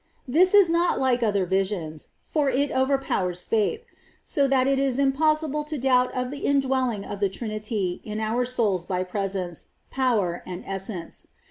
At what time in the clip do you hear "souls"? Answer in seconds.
8.43-8.87